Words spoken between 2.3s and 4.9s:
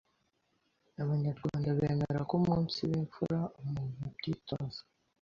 umunsiba imfura umuntu abyitoza